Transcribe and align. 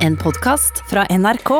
En 0.00 0.14
podkast 0.16 0.78
fra 0.88 1.02
NRK. 1.12 1.50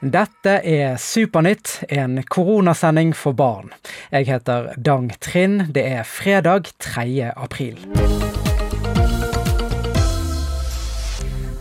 Dette 0.00 0.52
er 0.64 0.94
Supernytt, 0.96 1.82
en 1.92 2.22
koronasending 2.24 3.10
for 3.12 3.36
barn. 3.36 3.68
Jeg 4.08 4.30
heter 4.30 4.70
Dang 4.80 5.10
Trind. 5.20 5.74
Det 5.76 5.84
er 5.84 6.08
fredag 6.08 6.70
3. 6.80 7.34
april. 7.36 7.76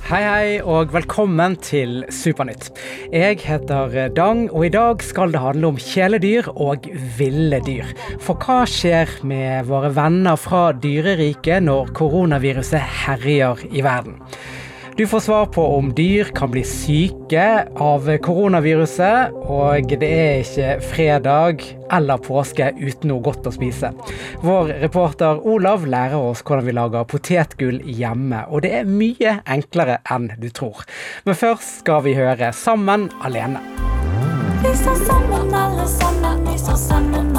Hei, 0.07 0.23
hei, 0.23 0.49
og 0.63 0.95
velkommen 0.95 1.59
til 1.59 2.05
Supernytt. 2.07 2.71
Jeg 3.11 3.43
heter 3.43 4.07
Dang, 4.15 4.47
og 4.55 4.69
i 4.69 4.71
dag 4.71 5.03
skal 5.03 5.35
det 5.35 5.43
handle 5.43 5.73
om 5.73 5.79
kjæledyr 5.81 6.47
og 6.55 6.87
ville 7.19 7.59
dyr. 7.67 7.91
For 8.23 8.39
hva 8.39 8.63
skjer 8.63 9.19
med 9.27 9.67
våre 9.67 9.91
venner 9.97 10.39
fra 10.39 10.69
dyreriket 10.79 11.67
når 11.67 11.91
koronaviruset 11.97 13.01
herjer 13.03 13.67
i 13.73 13.83
verden? 13.83 14.21
Du 14.97 15.07
får 15.07 15.19
svar 15.19 15.45
på 15.45 15.65
om 15.77 15.93
dyr 15.93 16.23
kan 16.23 16.51
bli 16.51 16.61
syke 16.63 17.67
av 17.83 18.05
koronaviruset, 18.23 19.33
og 19.43 19.91
det 19.91 20.07
er 20.07 20.37
ikke 20.39 20.69
fredag 20.87 21.65
eller 21.91 22.21
påske 22.23 22.69
uten 22.79 23.11
noe 23.11 23.19
godt 23.25 23.49
å 23.49 23.51
spise. 23.51 23.91
Vår 24.39 24.71
reporter 24.85 25.43
Olav 25.51 25.83
lærer 25.83 26.15
oss 26.15 26.45
hvordan 26.47 26.69
vi 26.69 26.77
lager 26.79 27.09
potetgull 27.11 27.81
hjemme, 27.83 28.45
og 28.47 28.63
det 28.63 28.71
er 28.79 28.87
mye 28.87 29.35
enklere 29.43 29.99
enn 30.15 30.29
du 30.39 30.47
tror. 30.47 30.87
Men 31.27 31.35
først 31.43 31.81
skal 31.83 32.05
vi 32.07 32.15
høre 32.15 32.53
Sammen 32.55 33.09
alene. 33.19 33.59
Vi 34.63 34.71
står 34.79 35.03
sammen 35.09 35.59
alle 35.59 35.91
sammen, 35.91 36.45
vi 36.47 36.55
står 36.55 36.79
sammen 36.87 37.34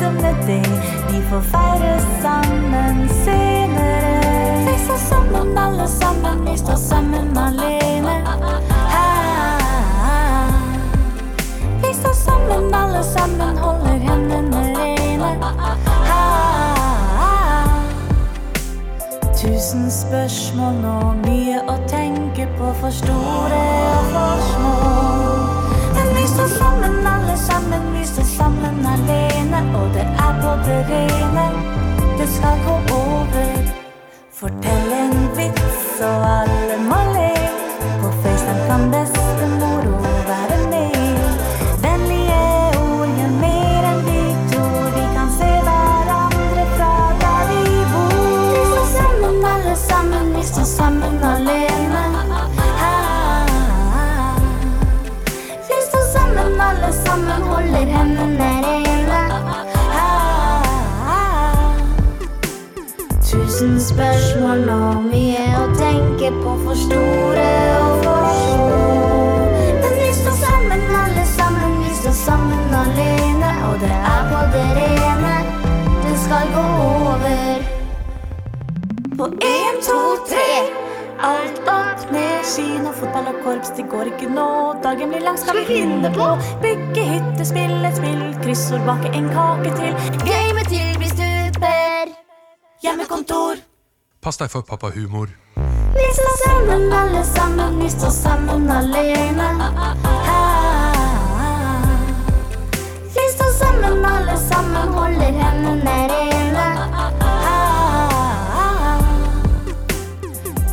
hva 0.00 0.10
med 0.16 0.42
deg. 0.46 0.70
Vi 1.10 1.20
får 1.30 1.42
feire 1.52 1.94
sammen 2.22 3.08
senere. 3.24 4.14
Vi 4.66 4.76
står 4.84 5.00
sammen 5.08 5.58
alle 5.58 5.88
sammen, 5.88 6.44
vi 6.46 6.56
står 6.58 6.76
sammen 6.76 7.38
alene. 7.38 8.16
Vi 11.82 11.94
står 11.94 12.12
sammen 12.12 12.74
alle 12.74 13.02
sammen, 13.04 13.56
holder 13.58 13.98
hendene 14.08 14.64
rene. 14.78 15.30
Tusen 19.40 19.90
spørsmål 19.90 20.84
og 20.84 21.22
mye 21.24 21.62
å 21.68 21.76
tenke 21.88 22.44
på, 22.58 22.72
for 22.80 22.92
store 22.92 23.60
og 23.94 24.10
for 24.12 24.44
små. 24.50 24.74
Men 25.96 26.12
vi 26.16 26.26
står 26.28 26.50
sammen 26.58 27.06
alle 27.08 27.36
sammen, 27.40 27.89
vi 28.20 28.26
sammen 28.26 28.86
alene, 28.86 29.60
og 29.78 29.94
det 29.94 30.06
er 30.26 30.32
på 30.42 30.52
det 30.66 30.80
rene. 30.90 31.46
Det 32.18 32.28
skal 32.28 32.56
gå 32.66 32.76
over. 33.00 33.52
Fortell 34.32 34.92
en 35.02 35.16
vits, 35.36 36.00
og 36.00 36.18
alle 36.36 36.59
står 72.60 72.76
alene, 72.84 73.50
og 73.68 73.80
det 73.80 73.90
er 73.90 74.22
på 74.30 74.40
det 74.54 74.66
rene. 74.78 75.34
Det 76.04 76.16
skal 76.24 76.46
gå 76.54 76.66
over. 76.84 77.64
På 79.18 79.26
én, 79.26 79.80
to, 79.86 80.00
tre. 80.28 80.52
Alt 81.20 81.68
opp 81.68 82.12
ned, 82.12 82.44
kino, 82.54 82.92
fotball 82.92 83.26
og 83.28 83.42
korps, 83.44 83.72
det 83.76 83.84
går 83.90 84.12
ikke 84.12 84.28
nå. 84.32 84.74
Dagen 84.82 85.12
blir 85.12 85.20
lang, 85.24 85.38
skal 85.38 85.58
vi 85.60 85.64
finne 85.68 86.12
på. 86.14 86.28
Bygge 86.62 87.04
hytte, 87.10 87.44
spille 87.44 87.88
et 87.88 87.96
spill, 87.96 88.22
kryssord, 88.42 88.86
bake 88.88 89.12
en 89.12 89.28
kake 89.34 89.74
til. 89.76 89.92
Game 90.24 90.64
til 90.70 90.96
vi 91.02 91.12
stuper. 91.12 92.14
Hjemmekontor. 92.82 93.60
Pass 94.22 94.40
deg 94.40 94.52
for 94.52 94.64
pappahumor. 94.64 95.28
Vi 95.96 96.08
står 96.16 96.36
sammen 96.44 96.92
alle 96.92 97.24
sammen, 97.24 97.82
vi 97.82 97.90
står 97.90 98.10
sammen 98.10 98.70
alene. 98.70 99.48
Vi 99.60 100.49
alle 104.04 104.36
sammen, 104.48 104.88
holder 104.98 105.32
hendene 105.40 105.96
rene. 106.12 106.68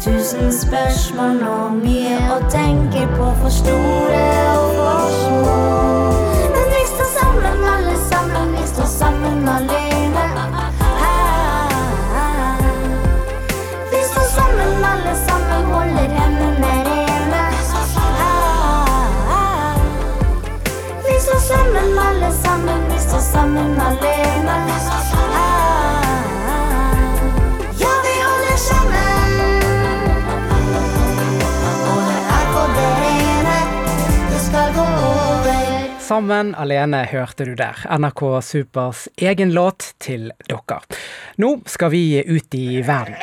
Tusen 0.04 0.52
spørsmål 0.54 1.42
og 1.48 1.82
mye 1.82 2.20
å 2.36 2.40
tenke 2.52 3.08
på, 3.18 3.32
for 3.42 3.50
store 3.50 4.22
og 4.54 4.78
for 4.78 5.18
små. 5.18 5.58
Men 6.54 6.72
vi 6.76 6.86
står 6.94 7.12
sammen 7.18 7.68
alle 7.74 8.00
sammen, 8.08 8.56
vi 8.56 8.72
står 8.76 8.90
sammen 9.00 9.54
alene. 9.58 9.87
Sammen 36.08 36.54
alene 36.56 37.02
hørte 37.12 37.44
du 37.44 37.56
der. 37.60 37.82
NRK 38.00 38.22
Supers 38.42 39.08
egen 39.20 39.52
låt 39.52 39.90
til 40.00 40.30
dere. 40.48 40.80
Nå 41.36 41.50
skal 41.68 41.92
vi 41.92 42.22
ut 42.24 42.56
i 42.56 42.80
verden. 42.88 43.18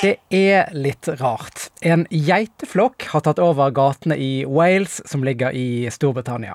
Det 0.00 0.14
er 0.32 0.70
litt 0.72 1.10
rart. 1.20 1.66
En 1.84 2.06
geiteflokk 2.08 3.04
har 3.10 3.26
tatt 3.26 3.42
over 3.44 3.68
gatene 3.76 4.16
i 4.16 4.46
Wales, 4.48 5.02
som 5.04 5.26
ligger 5.28 5.52
i 5.52 5.90
Storbritannia. 5.92 6.54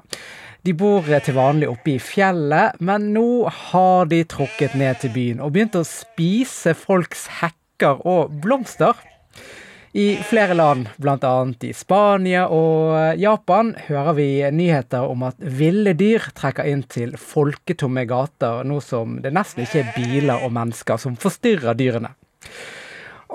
De 0.66 0.74
bor 0.74 1.06
til 1.06 1.38
vanlig 1.38 1.70
oppe 1.70 1.92
i 1.94 2.00
fjellet, 2.02 2.80
men 2.82 3.12
nå 3.14 3.46
har 3.70 4.10
de 4.10 4.24
trukket 4.26 4.74
ned 4.74 4.98
til 5.04 5.14
byen 5.14 5.46
og 5.46 5.54
begynt 5.54 5.78
å 5.78 5.86
spise 5.86 6.74
folks 6.74 7.28
hekker 7.38 8.02
og 8.02 8.34
blomster. 8.42 8.98
I 9.96 10.16
flere 10.16 10.54
land, 10.54 10.90
bl.a. 10.98 11.54
i 11.62 11.70
Spania 11.74 12.50
og 12.52 13.16
Japan, 13.16 13.70
hører 13.88 14.18
vi 14.18 14.26
nyheter 14.52 15.06
om 15.08 15.22
at 15.24 15.38
ville 15.40 15.94
dyr 15.96 16.26
trekker 16.36 16.68
inn 16.68 16.82
til 16.92 17.14
folketomme 17.16 18.04
gater, 18.10 18.66
nå 18.68 18.82
som 18.84 19.22
det 19.24 19.32
nesten 19.32 19.64
ikke 19.64 19.86
er 19.86 19.94
biler 19.96 20.44
og 20.44 20.52
mennesker 20.58 21.00
som 21.00 21.16
forstyrrer 21.16 21.80
dyrene. 21.80 22.12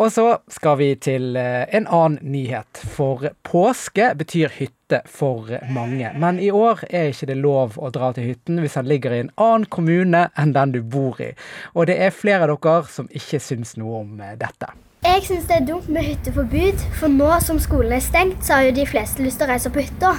Og 0.05 0.13
så 0.13 0.27
skal 0.53 0.77
vi 0.83 0.91
til 1.01 1.33
eh, 1.41 1.65
en 1.79 1.89
annen 1.89 2.21
nyhet. 2.37 2.85
For 2.93 3.25
påske 3.41 4.11
betyr 4.21 4.53
hytte 4.59 5.01
for 5.09 5.49
mange. 5.73 6.13
Men 6.21 6.43
i 6.45 6.53
år 6.53 6.85
er 6.91 7.09
ikke 7.09 7.31
det 7.33 7.39
lov 7.41 7.81
å 7.81 7.89
dra 7.89 8.13
til 8.13 8.29
hytten 8.35 8.61
hvis 8.61 8.77
den 8.77 8.93
ligger 8.93 9.17
i 9.17 9.25
en 9.25 9.33
annen 9.41 9.65
kommune 9.65 10.27
enn 10.37 10.53
den 10.61 10.77
du 10.77 10.83
bor 10.85 11.25
i. 11.25 11.33
Og 11.73 11.89
det 11.89 11.97
er 12.05 12.13
flere 12.13 12.53
av 12.53 12.61
dere 12.61 12.85
som 12.93 13.09
ikke 13.09 13.41
syns 13.49 13.79
noe 13.81 14.05
om 14.05 14.21
eh, 14.21 14.37
dette. 14.37 14.75
Jeg 15.01 15.23
syns 15.25 15.47
det 15.49 15.55
er 15.57 15.65
dumt 15.65 15.87
med 15.89 16.05
hytteforbud, 16.05 16.83
for 17.01 17.09
nå 17.09 17.29
som 17.41 17.57
skolen 17.63 17.95
er 17.97 18.03
stengt, 18.05 18.43
så 18.45 18.59
har 18.59 18.67
jo 18.67 18.75
de 18.77 18.85
fleste 18.89 19.25
lyst 19.25 19.41
til 19.41 19.49
å 19.49 19.55
reise 19.55 19.73
på 19.73 19.81
hytta. 19.81 20.11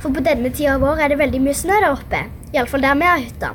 For 0.00 0.14
på 0.16 0.22
denne 0.24 0.48
tida 0.48 0.78
av 0.78 0.86
året 0.88 1.04
er 1.04 1.12
det 1.12 1.18
veldig 1.20 1.42
mye 1.44 1.58
snø 1.58 1.76
der 1.76 1.92
oppe. 1.92 2.22
Iallfall 2.56 2.86
der 2.86 2.96
vi 2.96 3.10
har 3.10 3.20
hytta. 3.20 3.52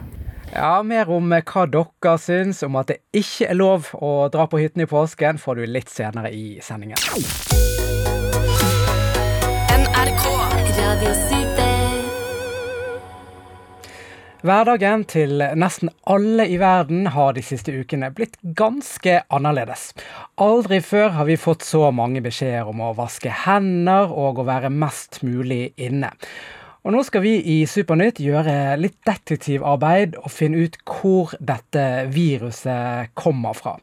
Ja, 0.53 0.83
Mer 0.85 1.09
om 1.09 1.33
hva 1.33 1.65
dere 1.65 2.15
syns 2.21 2.61
om 2.63 2.77
at 2.77 2.93
det 2.93 2.99
ikke 3.17 3.49
er 3.49 3.57
lov 3.57 3.89
å 3.97 4.29
dra 4.29 4.45
på 4.45 4.61
hytten 4.61 4.85
i 4.85 4.89
påsken, 4.89 5.41
får 5.41 5.57
du 5.57 5.65
litt 5.65 5.89
senere 5.89 6.29
i 6.29 6.59
sendingen. 6.61 7.01
NRK. 9.73 10.25
Radio 10.77 11.17
Super. 11.25 11.74
Hverdagen 14.45 15.07
til 15.09 15.39
nesten 15.57 15.89
alle 16.05 16.43
i 16.53 16.59
verden 16.61 17.07
har 17.15 17.31
de 17.33 17.41
siste 17.41 17.73
ukene 17.73 18.11
blitt 18.13 18.35
ganske 18.59 19.15
annerledes. 19.33 19.87
Aldri 20.37 20.83
før 20.85 21.15
har 21.15 21.25
vi 21.25 21.37
fått 21.41 21.65
så 21.65 21.87
mange 21.89 22.21
beskjeder 22.21 22.69
om 22.69 22.83
å 22.85 22.91
vaske 22.93 23.31
hender 23.45 24.13
og 24.13 24.43
å 24.43 24.45
være 24.45 24.69
mest 24.69 25.23
mulig 25.25 25.71
inne. 25.81 26.11
Og 26.85 26.93
nå 26.93 27.01
skal 27.07 27.25
vi 27.25 27.39
i 27.55 27.55
Supernytt 27.65 28.21
gjøre 28.21 28.75
litt 28.77 28.99
detektivarbeid 29.09 30.19
og 30.21 30.29
finne 30.29 30.67
ut 30.67 30.77
hvor 30.85 31.33
dette 31.41 32.05
viruset 32.13 33.15
kommer 33.17 33.57
fra. 33.57 33.79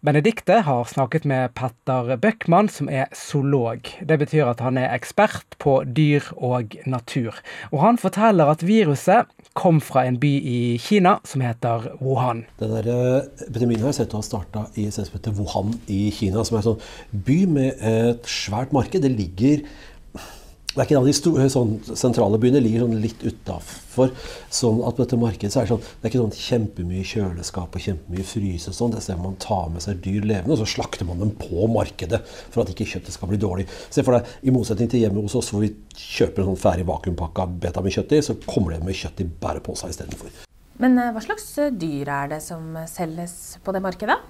Benedikte 0.00 0.60
har 0.62 0.84
snakket 0.86 1.24
med 1.26 1.56
Petter 1.58 2.12
Bøckmann, 2.22 2.68
som 2.70 2.86
er 2.86 3.08
zoolog. 3.12 3.88
Det 3.98 4.18
betyr 4.20 4.46
at 4.46 4.60
han 4.62 4.78
er 4.78 4.92
ekspert 4.94 5.56
på 5.58 5.80
dyr 5.82 6.22
og 6.36 6.76
natur. 6.86 7.34
Og 7.72 7.82
han 7.82 7.98
forteller 7.98 8.52
at 8.52 8.62
viruset 8.62 9.26
kom 9.58 9.80
fra 9.82 10.04
en 10.06 10.18
by 10.22 10.30
i 10.38 10.60
Kina 10.82 11.16
som 11.26 11.42
heter 11.42 11.90
Wuhan. 11.98 12.44
Den 12.60 12.74
der 12.76 12.88
eh, 12.92 13.48
epidemien 13.48 13.82
har 13.82 13.92
jeg 13.92 14.02
sett 14.02 14.14
å 14.14 14.22
ha 14.22 14.26
starta 14.26 14.64
i 14.78 14.86
et 14.86 14.94
sted 14.94 15.08
som 15.08 15.18
heter 15.18 15.34
Wuhan 15.38 15.74
i 15.90 16.08
Kina, 16.14 16.44
som 16.46 16.56
er 16.58 16.62
en 16.62 16.68
sånn 16.70 17.22
by 17.26 17.38
med 17.50 17.84
et 17.90 18.30
svært 18.30 18.74
marked. 18.76 19.02
Det 19.02 19.12
ligger 19.12 19.64
det 20.78 20.84
er 20.84 20.86
ikke 20.86 20.94
en 20.94 21.00
av 21.02 21.08
de 21.08 21.12
store, 21.16 21.44
sånn, 21.50 21.70
sentrale 21.98 22.38
byene 22.38 22.60
ligger 22.62 22.84
sånn 22.84 23.00
litt 23.02 23.22
utafor. 23.26 24.12
Sånn 24.54 24.78
at 24.86 24.94
på 24.94 25.02
dette 25.02 25.18
markedet 25.18 25.50
så 25.50 25.58
er 25.58 25.66
det, 25.66 25.72
sånn, 25.72 25.82
det 25.82 26.06
er 26.06 26.12
ikke 26.12 26.20
sånn 26.20 26.36
kjempemye 26.38 27.06
kjøleskap 27.10 27.74
og 27.74 27.82
kjempemye 27.82 28.26
fryse. 28.28 28.74
Sånn. 28.76 28.92
Det 28.94 29.00
er 29.00 29.06
stedet 29.08 29.24
man 29.24 29.34
tar 29.42 29.72
med 29.74 29.82
seg 29.82 29.98
dyr 30.04 30.22
levende, 30.22 30.54
og 30.54 30.62
så 30.62 30.68
slakter 30.76 31.08
man 31.08 31.18
dem 31.24 31.34
på 31.40 31.66
markedet 31.74 32.22
for 32.28 32.62
at 32.62 32.70
ikke 32.70 32.86
kjøttet 32.92 33.18
skal 33.18 33.32
bli 33.32 33.40
dårlig. 33.42 33.66
Se 33.90 34.06
for 34.06 34.14
deg, 34.14 34.30
I 34.46 34.54
motsetning 34.54 34.92
til 34.92 35.02
hjemme 35.02 35.26
hos 35.26 35.34
oss 35.40 35.50
hvor 35.50 35.66
vi 35.66 35.72
kjøper 35.98 36.44
en 36.44 36.52
sånn 36.52 36.62
ferdig 36.62 36.86
vakuumpakka 36.86 37.48
kjøtt 37.58 38.14
i, 38.14 38.22
så 38.22 38.38
kommer 38.46 38.76
det 38.76 38.84
med 38.86 38.94
kjøtt 38.94 39.24
i 39.24 39.30
bærepose 39.42 39.90
istedenfor. 39.90 40.44
Men 40.78 40.94
eh, 40.94 41.10
hva 41.10 41.26
slags 41.26 41.50
eh, 41.58 41.74
dyr 41.74 42.14
er 42.20 42.34
det 42.36 42.44
som 42.46 42.78
selges 42.86 43.58
på 43.66 43.74
det 43.74 43.82
markedet? 43.82 44.20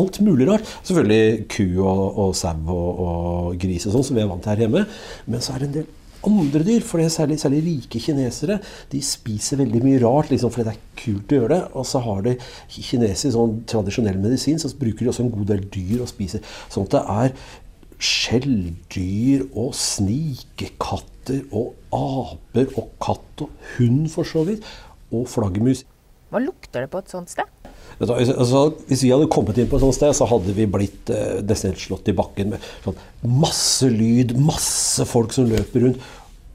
Alt 0.00 0.20
mulig 0.24 0.48
rart. 0.48 0.74
Selvfølgelig 0.88 1.46
ku 1.52 1.64
og, 1.84 2.04
og 2.24 2.36
sau 2.38 2.56
og, 2.72 3.00
og, 3.06 3.56
gris 3.60 3.86
og 3.86 3.96
sånn, 3.96 4.10
som 4.10 4.18
vi 4.18 4.24
er 4.24 4.30
vant 4.30 4.44
til 4.44 4.54
her 4.54 4.66
hjemme. 4.66 4.86
Men 5.30 5.44
så 5.44 5.54
er 5.54 5.62
det 5.62 5.70
en 5.70 5.78
del 5.80 5.88
andre 6.26 6.62
dyr. 6.66 6.82
For 6.84 7.00
det 7.00 7.08
er 7.08 7.14
særlig, 7.14 7.38
særlig 7.40 7.62
rike 7.66 8.02
kinesere. 8.02 8.58
De 8.92 9.00
spiser 9.04 9.60
veldig 9.60 9.82
mye 9.84 10.02
rart 10.02 10.32
liksom, 10.32 10.52
fordi 10.52 10.68
det 10.68 10.74
er 10.74 11.00
kult 11.04 11.32
å 11.32 11.40
gjøre 11.40 11.54
det. 11.54 11.62
Og 11.78 11.88
så 11.88 12.02
har 12.04 12.22
de 12.26 12.36
kinesisk 12.76 13.34
sånn 13.36 13.56
tradisjonell 13.70 14.20
medisin, 14.22 14.60
så 14.60 14.72
bruker 14.80 15.04
de 15.04 15.12
også 15.12 15.26
en 15.26 15.34
god 15.34 15.50
del 15.54 15.64
dyr 15.72 16.04
å 16.04 16.10
spise. 16.10 16.42
Sånn 16.72 16.88
at 16.88 16.96
det 16.96 17.04
er 17.16 17.36
skjelldyr 18.00 19.44
og 19.60 19.74
snikekatter 19.76 21.42
og 21.52 21.74
aper 21.92 22.70
og 22.80 22.94
katt 23.02 23.44
og 23.44 23.72
hund, 23.76 24.06
for 24.12 24.28
så 24.28 24.44
vidt. 24.48 24.66
Og 25.10 25.26
flaggermus. 25.28 25.84
Hva 26.30 26.38
lukter 26.38 26.84
det 26.84 26.92
på 26.92 27.00
et 27.02 27.10
sånt 27.10 27.32
sted? 27.32 27.59
Altså, 27.98 28.62
hvis 28.88 29.04
vi 29.04 29.12
hadde 29.12 29.28
kommet 29.32 29.58
inn 29.60 29.68
på 29.70 29.78
et 29.78 29.84
sånt 29.84 29.96
sted, 29.96 30.14
så 30.16 30.28
hadde 30.30 30.54
vi 30.56 30.68
blitt 30.70 31.10
eh, 31.12 31.40
nesten 31.46 31.76
slått 31.78 32.08
i 32.08 32.16
bakken 32.16 32.54
med 32.54 32.70
sånn, 32.84 32.98
masse 33.26 33.90
lyd, 33.92 34.36
masse 34.40 35.04
folk 35.08 35.34
som 35.36 35.50
løper 35.50 35.86
rundt. 35.86 36.08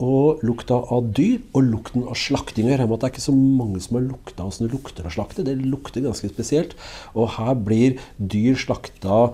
Og 0.03 0.41
lukta 0.43 0.75
av 0.91 1.05
dyr 1.15 1.37
og 1.55 1.69
lukten 1.69 2.03
av 2.03 2.17
slakting. 2.19 2.67
Det 2.67 2.75
er 2.75 3.11
ikke 3.11 3.23
så 3.23 3.35
mange 3.35 3.79
som 3.79 3.95
har 3.95 4.07
lukta 4.09 4.43
åssen 4.43 4.67
det 4.67 4.73
lukter 4.73 5.07
av 5.07 5.13
slakte. 5.15 5.45
Det 5.47 5.55
lukter 5.61 6.03
ganske 6.03 6.31
spesielt. 6.33 6.75
Og 7.15 7.29
her 7.37 7.53
blir 7.55 8.01
dyr 8.19 8.59
slakta 8.59 9.29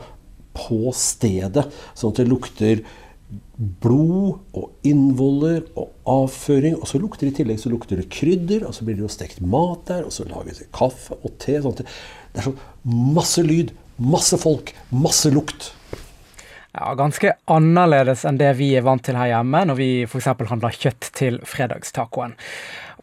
på 0.54 0.92
stedet, 0.94 1.66
sånn 1.96 2.12
at 2.12 2.22
det 2.22 2.28
lukter 2.30 2.84
blod 3.82 4.58
og 4.58 4.88
innvoller 4.88 5.64
og 5.80 5.92
avføring. 6.10 6.78
Og 6.80 6.90
så 6.90 7.02
lukter 7.02 7.28
det 7.28 7.34
i 7.34 7.38
tillegg 7.42 7.62
så 7.62 7.72
lukter 7.72 8.02
det 8.02 8.10
krydder, 8.14 8.66
og 8.68 8.76
så 8.76 8.88
blir 8.88 8.98
det 8.98 9.06
jo 9.06 9.12
stekt 9.12 9.44
mat 9.44 9.86
der, 9.90 10.08
og 10.08 10.16
så 10.16 10.28
lages 10.30 10.64
det 10.64 10.72
kaffe 10.76 11.18
og 11.22 11.38
te. 11.42 11.60
Sånt. 11.64 11.84
Det 12.32 12.42
er 12.42 12.50
sånn 12.50 13.14
masse 13.16 13.44
lyd, 13.46 13.76
masse 14.02 14.40
folk, 14.42 14.74
masse 14.96 15.32
lukt. 15.34 15.72
Ja, 16.72 16.94
Ganske 16.96 17.34
annerledes 17.52 18.24
enn 18.28 18.38
det 18.40 18.54
vi 18.56 18.70
er 18.80 18.86
vant 18.86 19.04
til 19.04 19.18
her 19.20 19.34
hjemme 19.34 19.66
når 19.68 19.76
vi 19.76 19.90
f.eks. 20.06 20.30
handler 20.48 20.78
kjøtt 20.78 21.10
til 21.18 21.42
fredagstacoen. 21.44 22.38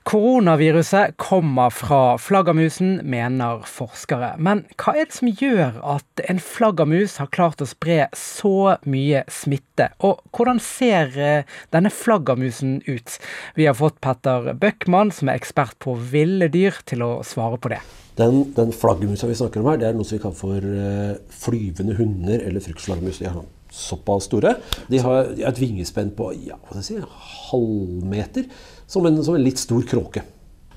Koronaviruset 0.09 1.17
kommer 1.17 1.71
fra 1.71 2.19
flaggermusen, 2.19 2.95
mener 3.05 3.61
forskere. 3.69 4.31
Men 4.41 4.63
hva 4.81 4.95
er 4.97 5.05
det 5.05 5.19
som 5.19 5.29
gjør 5.29 5.75
at 5.85 6.23
en 6.33 6.41
flaggermus 6.41 7.19
har 7.21 7.29
klart 7.29 7.61
å 7.61 7.69
spre 7.69 8.07
så 8.17 8.79
mye 8.89 9.21
smitte? 9.29 9.91
Og 10.01 10.23
hvordan 10.33 10.63
ser 10.65 11.13
eh, 11.21 11.59
denne 11.77 11.93
flaggermusen 11.93 12.79
ut? 12.87 13.19
Vi 13.59 13.67
har 13.69 13.77
fått 13.77 14.01
Petter 14.01 14.55
Bøckmann, 14.57 15.13
som 15.13 15.29
er 15.29 15.37
ekspert 15.43 15.77
på 15.85 15.99
ville 16.15 16.49
dyr, 16.57 16.81
til 16.89 17.05
å 17.05 17.11
svare 17.21 17.61
på 17.61 17.75
det. 17.75 17.83
Den, 18.17 18.47
den 18.57 18.73
flaggermusa 18.73 19.29
vi 19.29 19.37
snakker 19.37 19.61
om 19.61 19.69
her, 19.75 19.83
det 19.83 19.91
er 19.91 20.01
noe 20.01 20.09
som 20.09 20.17
vi 20.17 20.23
kaller 20.25 20.41
for 20.41 20.73
uh, 20.73 21.37
flyvende 21.45 21.99
hunder 22.01 22.49
eller 22.49 22.65
fruktflaggermus. 22.65 23.21
De 23.21 23.29
er 23.29 23.37
sånn 23.37 23.53
såpass 23.69 24.25
store. 24.31 24.55
De 24.89 25.05
har 25.05 25.29
et 25.37 25.61
vingespenn 25.61 26.15
på 26.17 26.33
ja, 26.47 26.57
hva 26.57 26.81
skal 26.81 26.97
jeg 26.97 27.05
si, 27.05 27.23
halvmeter 27.51 28.49
som 28.89 29.07
en, 29.09 29.23
som 29.25 29.37
en 29.37 29.45
litt 29.45 29.61
stor 29.61 29.85
kråke. 29.89 30.25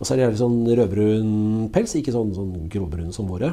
Og 0.02 0.08
så 0.08 0.16
er 0.16 0.24
de 0.24 0.32
litt 0.32 0.42
sånn 0.42 0.64
rødbrun 0.66 1.34
pels, 1.74 1.94
ikke 2.00 2.14
sånn, 2.14 2.32
sånn 2.34 2.70
gråbrun 2.74 3.12
som 3.14 3.28
våre. 3.30 3.52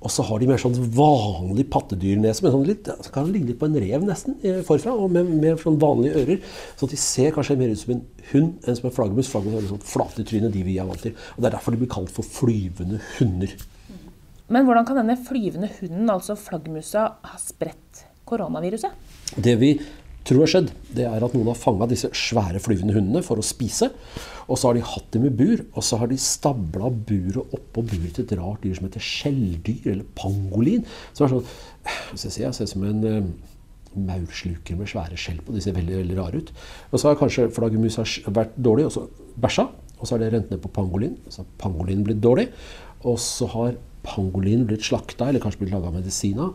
Og 0.00 0.08
så 0.08 0.24
har 0.24 0.40
de 0.40 0.46
mer 0.48 0.60
sånn 0.60 0.78
vanlig 0.96 1.66
pattedyrnese, 1.68 2.40
men 2.40 2.54
sånn 2.54 2.64
litt, 2.64 2.88
så 2.88 3.12
kan 3.12 3.26
det 3.26 3.34
ligne 3.34 3.50
litt 3.50 3.58
på 3.60 3.68
en 3.68 3.76
rev 3.76 4.06
nesten 4.08 4.38
eh, 4.40 4.62
forfra. 4.64 4.94
Og 4.96 5.12
med 5.12 5.28
mer 5.42 5.60
sånn 5.60 5.76
vanlige 5.82 6.22
ører. 6.22 6.54
Så 6.80 6.88
de 6.88 6.96
ser 7.00 7.34
kanskje 7.36 7.58
mer 7.60 7.74
ut 7.74 7.82
som 7.82 7.92
en 7.98 8.00
hund 8.30 8.64
enn 8.64 8.78
som 8.78 8.88
en 8.88 8.94
flaggermus. 8.96 9.28
Flaggermus 9.28 9.58
har 9.60 9.74
sånn 9.74 9.84
flate 9.90 10.24
trynet, 10.24 10.54
de 10.56 10.64
vi 10.64 10.78
er 10.80 10.88
vant 10.88 11.04
til. 11.04 11.12
Og 11.36 11.42
det 11.42 11.50
er 11.50 11.56
derfor 11.58 11.76
de 11.76 11.82
blir 11.82 11.92
kalt 11.92 12.14
for 12.16 12.24
flyvende 12.40 13.02
hunder. 13.18 13.52
Men 14.50 14.64
hvordan 14.66 14.88
kan 14.88 15.02
denne 15.02 15.20
flyvende 15.20 15.68
hunden, 15.76 16.08
altså 16.10 16.38
flaggermusa, 16.48 17.04
ha 17.20 17.42
spredt 17.44 18.06
koronaviruset? 18.30 18.96
Det 19.36 19.58
vi 19.60 19.74
tror 20.26 20.44
har 20.44 20.50
skjedd, 20.52 20.70
det 20.96 21.06
er 21.08 21.24
at 21.24 21.34
noen 21.34 21.48
har 21.50 21.58
fanga 21.58 21.88
disse 21.90 22.10
svære 22.16 22.60
flyvende 22.62 22.94
hundene 22.96 23.22
for 23.24 23.40
å 23.40 23.44
spise. 23.44 23.90
Og 24.50 24.58
så 24.58 24.68
har 24.68 24.76
de 24.76 24.84
hatt 24.84 25.12
dem 25.14 25.28
i 25.28 25.32
bur, 25.32 25.62
og 25.78 25.84
så 25.86 26.00
har 26.00 26.10
de 26.10 26.18
stabla 26.20 26.90
buret 26.90 27.54
oppå 27.56 27.84
buret 27.86 28.16
til 28.16 28.26
et 28.26 28.34
rart 28.38 28.64
dyr 28.64 28.74
som 28.76 28.88
heter 28.88 29.04
skjelldyr, 29.04 29.92
eller 29.94 30.08
pangolin. 30.18 30.82
Som 31.14 31.26
er 31.26 31.34
sånn 31.34 31.46
jeg 32.16 32.34
ser, 32.34 32.50
ser 32.52 32.66
ut 32.66 32.72
som 32.72 32.86
en 32.88 33.04
uh, 33.06 33.28
maursluker 34.10 34.78
med 34.78 34.90
svære 34.90 35.18
skjell 35.20 35.38
på. 35.44 35.54
De 35.54 35.62
ser 35.64 35.76
veldig 35.78 36.00
veldig 36.02 36.18
rare 36.18 36.42
ut. 36.42 36.50
Og 36.90 36.98
så 36.98 37.10
har 37.10 37.20
kanskje 37.20 37.48
flaggermus 37.54 38.00
vært 38.26 38.58
dårlig, 38.58 38.88
og 38.90 38.96
så 38.96 39.06
bæsja. 39.40 39.68
Og 40.00 40.08
så 40.08 40.16
har 40.16 40.24
det 40.24 40.32
rent 40.34 40.52
ned 40.52 40.60
på 40.64 40.72
pangolin. 40.74 41.16
Så 41.28 41.44
har 41.44 41.54
pangolin 41.62 42.04
blitt 42.06 42.20
dårlig. 42.24 42.50
Og 43.06 43.16
så 43.22 43.48
har 43.54 43.78
pangolin 44.04 44.66
blitt 44.68 44.84
slakta, 44.86 45.30
eller 45.30 45.42
kanskje 45.42 45.64
blitt 45.64 45.74
laga 45.76 45.94
medisiner 45.94 46.52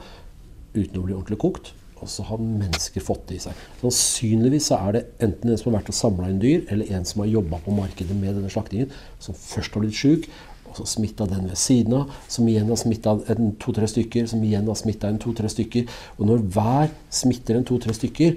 uten 0.76 1.00
å 1.00 1.06
bli 1.06 1.16
ordentlig 1.16 1.40
kokt 1.40 1.74
og 2.02 2.10
så 2.12 2.26
har 2.28 2.42
mennesker 2.42 3.04
fått 3.04 3.28
det 3.30 3.38
i 3.38 3.44
seg. 3.46 3.62
Sannsynligvis 3.82 4.72
så 4.72 4.80
er 4.88 4.98
det 4.98 5.06
enten 5.24 5.52
en 5.52 5.62
som 5.62 5.72
har 5.72 5.80
vært 5.80 5.94
og 5.94 5.98
samla 5.98 6.32
inn 6.32 6.42
dyr, 6.42 6.66
eller 6.74 6.92
en 6.98 7.08
som 7.08 7.24
har 7.24 7.32
jobba 7.32 7.62
på 7.66 7.76
markedet 7.76 8.18
med 8.18 8.36
denne 8.38 8.52
slaktingen, 8.52 8.92
som 9.24 9.38
først 9.38 9.78
har 9.78 9.86
blitt 9.86 9.98
sjuk, 9.98 10.28
og 10.70 10.80
så 10.82 10.88
smitta 10.98 11.28
den 11.32 11.48
ved 11.48 11.60
siden 11.60 11.96
av, 12.02 12.16
som 12.28 12.48
igjen 12.52 12.72
har 12.72 12.82
smitta 12.82 13.16
to-tre 13.64 13.88
stykker, 13.88 14.28
som 14.28 14.44
igjen 14.44 14.68
har 14.68 14.80
smitta 14.80 15.10
en 15.10 15.22
to-tre 15.24 15.52
stykker. 15.52 15.88
Og 16.20 16.28
når 16.28 16.44
hver 16.56 16.92
smitter 17.24 17.60
en 17.60 17.68
to-tre 17.68 17.96
stykker, 17.96 18.36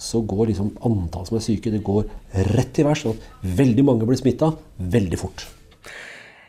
så 0.00 0.22
går 0.24 0.52
liksom 0.52 0.72
antall 0.86 1.26
som 1.28 1.36
er 1.36 1.44
syke, 1.44 1.72
det 1.72 1.84
går 1.84 2.06
rett 2.54 2.78
i 2.80 2.86
vers. 2.86 3.02
Sånn 3.04 3.18
at 3.18 3.48
veldig 3.58 3.84
mange 3.84 4.08
blir 4.08 4.20
smitta 4.20 4.54
veldig 4.78 5.18
fort. 5.20 5.48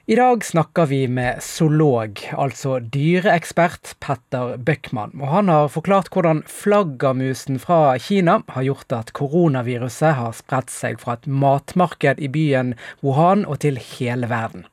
I 0.10 0.16
dag 0.16 0.42
snakker 0.46 0.88
vi 0.90 1.04
med 1.08 1.44
zoolog, 1.46 2.18
altså 2.34 2.80
dyreekspert 2.82 3.92
Petter 4.02 4.56
Bøckmann. 4.58 5.14
Og 5.22 5.30
han 5.30 5.52
har 5.54 5.70
forklart 5.70 6.10
hvordan 6.10 6.42
flaggermusen 6.50 7.62
fra 7.62 8.00
Kina 8.02 8.40
har 8.50 8.66
gjort 8.66 8.96
at 8.98 9.14
koronaviruset 9.14 10.18
har 10.18 10.34
spredt 10.34 10.74
seg 10.74 10.98
fra 11.04 11.20
et 11.20 11.30
matmarked 11.30 12.18
i 12.18 12.32
byen 12.34 12.74
Wuhan 13.06 13.46
og 13.46 13.62
til 13.62 13.78
hele 13.78 14.32
verden. 14.32 14.66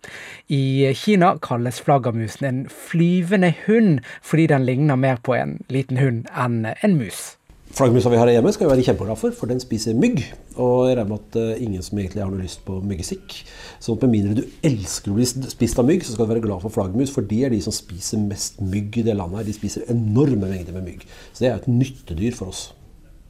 I 0.49 0.95
Kina 0.97 1.35
kalles 1.45 1.83
flaggermusen 1.85 2.49
en 2.49 2.63
flyvende 2.73 3.53
hund 3.67 4.01
fordi 4.25 4.49
den 4.49 4.65
ligner 4.65 4.97
mer 4.97 5.21
på 5.21 5.37
en 5.37 5.59
liten 5.69 6.01
hund 6.01 6.25
enn 6.33 6.65
en 6.73 6.97
mus. 6.97 7.38
Flaggermusa 7.69 8.11
vi 8.11 8.19
har 8.19 8.31
hjemme, 8.33 8.51
skal 8.55 8.67
vi 8.67 8.73
være 8.73 8.85
kjempeglad 8.87 9.19
for, 9.21 9.35
for 9.37 9.51
den 9.51 9.61
spiser 9.61 9.97
mygg. 9.97 10.23
Og 10.57 10.89
jeg 10.89 10.97
regner 10.97 11.11
med 11.11 11.19
at 11.21 11.37
uh, 11.39 11.63
ingen 11.63 11.85
som 11.85 12.01
egentlig 12.01 12.23
har 12.25 12.31
noe 12.33 12.41
lyst 12.41 12.63
på 12.67 12.79
myggestikk. 12.81 13.37
Så 13.85 13.95
med 14.01 14.13
mindre 14.15 14.39
du 14.41 14.65
elsker 14.67 15.13
å 15.13 15.19
bli 15.19 15.27
spist 15.29 15.79
av 15.79 15.87
mygg, 15.87 16.07
så 16.07 16.15
skal 16.15 16.27
du 16.27 16.33
være 16.33 16.45
glad 16.47 16.65
for 16.65 16.75
flaggermus, 16.75 17.13
for 17.15 17.29
de 17.29 17.43
er 17.45 17.53
de 17.55 17.61
som 17.63 17.75
spiser 17.77 18.23
mest 18.25 18.63
mygg 18.65 18.99
i 18.99 19.05
det 19.07 19.15
landet 19.19 19.43
her. 19.43 19.49
De 19.51 19.57
spiser 19.57 19.87
enorme 19.93 20.49
mengder 20.49 20.75
med 20.79 20.89
mygg. 20.89 21.05
Så 21.31 21.45
det 21.45 21.53
er 21.53 21.61
et 21.61 21.71
nyttedyr 21.71 22.39
for 22.39 22.55
oss. 22.55 22.65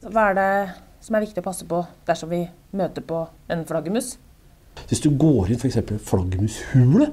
Hva 0.07 0.29
er 0.31 0.39
det 0.39 0.49
som 1.03 1.15
er 1.19 1.27
viktig 1.27 1.43
å 1.43 1.49
passe 1.49 1.67
på 1.67 1.83
dersom 2.07 2.31
vi 2.31 2.45
møter 2.79 3.05
på 3.05 3.25
en 3.51 3.67
flaggermus? 3.67 4.15
Hvis 4.87 5.03
du 5.03 5.11
går 5.19 5.51
inn 5.51 5.59
f.eks. 5.59 5.81
flaggermushule, 6.07 7.11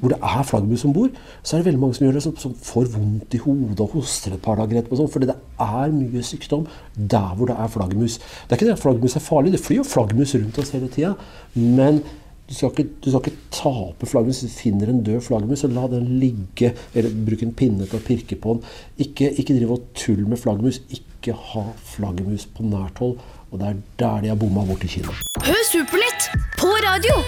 hvor 0.00 0.12
det 0.12 0.18
er 0.20 0.46
flaggermus 0.46 0.84
om 0.88 0.94
bord, 0.96 1.18
så 1.42 1.56
er 1.56 1.60
det 1.62 1.70
veldig 1.70 1.80
mange 1.80 1.96
som 1.98 2.06
gjør 2.06 2.16
det 2.18 2.22
som, 2.26 2.36
som 2.36 2.54
får 2.54 2.88
vondt 2.94 3.34
i 3.36 3.42
hodet 3.42 3.80
og 3.80 3.96
hoster 3.96 4.36
et 4.36 4.42
par 4.44 4.60
dager 4.60 4.80
etterpå. 4.80 4.98
Sånn, 5.00 5.10
fordi 5.12 5.30
det 5.32 5.36
er 5.64 5.92
mye 5.96 6.24
sykdom 6.26 6.66
der 6.96 7.34
hvor 7.36 7.50
det 7.50 7.56
er 7.58 7.72
flaggermus. 7.72 8.18
Det 8.20 8.52
er 8.52 8.60
ikke 8.60 8.70
det 8.70 8.78
at 8.78 8.82
flaggermus 8.84 9.16
er 9.16 9.24
farlig, 9.24 9.52
det 9.56 9.62
flyr 9.64 9.80
jo 9.82 9.86
flaggermus 9.88 10.34
rundt 10.36 10.58
oss 10.64 10.74
hele 10.76 10.90
tida. 10.92 11.14
Men 11.54 12.02
Du 12.50 12.54
skal, 12.56 12.72
ikke, 12.74 12.96
du 12.98 13.06
skal 13.12 13.20
ikke 13.22 13.50
tape 13.54 14.06
flaggermus. 14.10 14.40
Du 14.42 14.48
finner 14.50 14.88
en 14.90 15.04
død 15.06 15.20
flaggermus, 15.22 15.60
så 15.62 15.68
la 15.70 15.84
den 15.86 16.08
ligge. 16.18 16.72
Eller 16.98 17.14
bruk 17.26 17.44
en 17.46 17.52
pinne 17.54 17.86
til 17.86 18.00
å 18.00 18.02
pirke 18.02 18.34
på 18.42 18.56
den. 18.56 18.64
Ikke, 19.06 19.28
ikke 19.38 19.54
drive 19.54 19.76
og 19.76 19.86
tull 19.94 20.24
med 20.26 20.42
flaggermus. 20.42 20.80
Ikke 20.90 21.36
ha 21.52 21.62
flaggermus 21.92 22.48
på 22.50 22.66
nært 22.66 22.98
hold. 22.98 23.22
Og 23.52 23.62
det 23.62 23.70
er 23.70 23.80
der 24.02 24.26
de 24.26 24.34
har 24.34 24.42
bomma 24.42 24.66
borti 24.66 24.90
Kina. 24.96 25.14
Hør 25.46 25.64
Supernytt 25.70 26.30
på 26.58 26.74
radio! 26.88 27.22